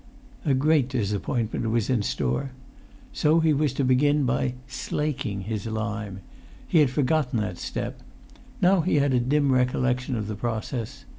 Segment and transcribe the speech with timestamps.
[0.45, 2.53] A great disappointment was in store:
[3.13, 6.21] so he was to begin by "slaking" his lime.
[6.67, 7.99] He had forgotten that step;
[8.63, 11.05] now he had a dim recollection of the process.